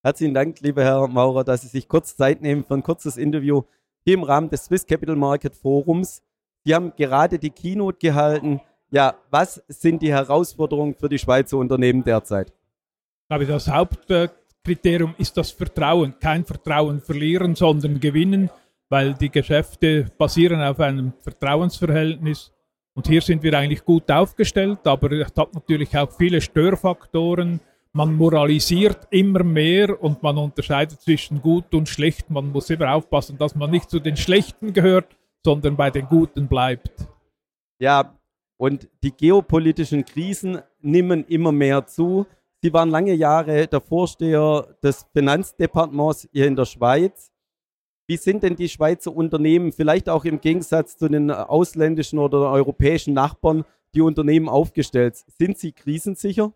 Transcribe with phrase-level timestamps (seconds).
[0.00, 3.62] Herzlichen Dank, lieber Herr Maurer, dass Sie sich kurz Zeit nehmen für ein kurzes Interview
[4.04, 6.22] hier im Rahmen des Swiss Capital Market Forums.
[6.64, 8.60] Sie haben gerade die Keynote gehalten.
[8.90, 12.50] Ja, was sind die Herausforderungen für die Schweizer Unternehmen derzeit?
[12.50, 16.14] Ich glaube, das Hauptkriterium ist das Vertrauen.
[16.20, 18.50] Kein Vertrauen verlieren, sondern gewinnen,
[18.88, 22.52] weil die Geschäfte basieren auf einem Vertrauensverhältnis.
[22.94, 27.60] Und hier sind wir eigentlich gut aufgestellt, aber es hat natürlich auch viele Störfaktoren.
[27.92, 32.30] Man moralisiert immer mehr und man unterscheidet zwischen gut und schlecht.
[32.30, 36.48] Man muss immer aufpassen, dass man nicht zu den Schlechten gehört, sondern bei den Guten
[36.48, 37.08] bleibt.
[37.78, 38.14] Ja,
[38.58, 42.26] und die geopolitischen Krisen nehmen immer mehr zu.
[42.60, 47.30] Sie waren lange Jahre der Vorsteher des Finanzdepartements hier in der Schweiz.
[48.08, 53.14] Wie sind denn die Schweizer Unternehmen, vielleicht auch im Gegensatz zu den ausländischen oder europäischen
[53.14, 55.16] Nachbarn, die Unternehmen aufgestellt?
[55.38, 56.52] Sind sie krisensicher?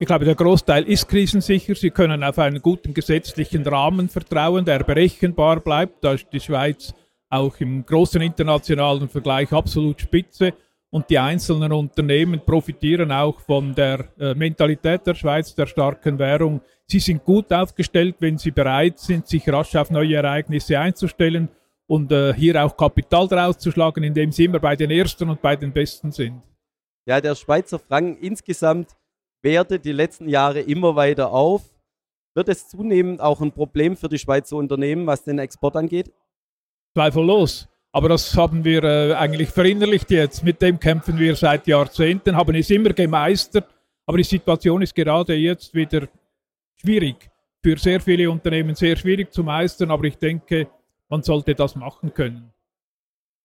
[0.00, 1.74] Ich glaube, der Großteil ist krisensicher.
[1.74, 6.04] Sie können auf einen guten gesetzlichen Rahmen vertrauen, der berechenbar bleibt.
[6.04, 6.94] Da ist die Schweiz
[7.28, 10.54] auch im großen internationalen Vergleich absolut spitze
[10.90, 16.60] und die einzelnen Unternehmen profitieren auch von der äh, Mentalität der Schweiz, der starken Währung.
[16.86, 21.48] Sie sind gut aufgestellt, wenn sie bereit sind, sich rasch auf neue Ereignisse einzustellen
[21.86, 25.42] und äh, hier auch Kapital draus zu schlagen, indem sie immer bei den Ersten und
[25.42, 26.40] bei den Besten sind.
[27.04, 28.88] Ja, der Schweizer Franken insgesamt
[29.48, 31.62] wertet die letzten Jahre immer weiter auf.
[32.34, 36.12] Wird es zunehmend auch ein Problem für die Schweizer Unternehmen, was den Export angeht?
[36.92, 37.66] Zweifellos.
[37.90, 40.44] Aber das haben wir äh, eigentlich verinnerlicht jetzt.
[40.44, 43.66] Mit dem kämpfen wir seit Jahrzehnten, haben es immer gemeistert.
[44.04, 46.06] Aber die Situation ist gerade jetzt wieder
[46.76, 47.30] schwierig.
[47.62, 49.90] Für sehr viele Unternehmen sehr schwierig zu meistern.
[49.90, 50.68] Aber ich denke,
[51.08, 52.52] man sollte das machen können.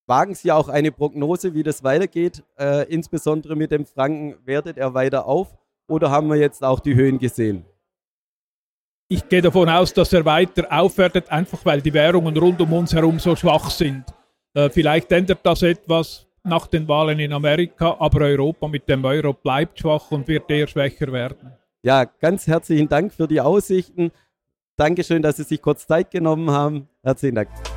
[0.06, 2.44] Wagen Sie auch eine Prognose, wie das weitergeht?
[2.60, 5.58] Äh, insbesondere mit dem Franken, wertet er weiter auf?
[5.88, 7.66] Oder haben wir jetzt auch die Höhen gesehen?
[9.10, 12.94] Ich gehe davon aus, dass er weiter aufwertet, einfach weil die Währungen rund um uns
[12.94, 14.06] herum so schwach sind.
[14.54, 19.34] Äh, vielleicht ändert das etwas nach den Wahlen in Amerika, aber Europa mit dem Euro
[19.34, 21.54] bleibt schwach und wird eher schwächer werden.
[21.84, 24.12] Ja, ganz herzlichen Dank für die Aussichten.
[24.78, 26.88] Dankeschön, dass Sie sich kurz Zeit genommen haben.
[27.04, 27.73] Herzlichen Dank.